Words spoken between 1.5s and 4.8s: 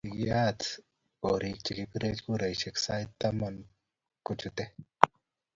che kipire kuraishike sait taman kochutei.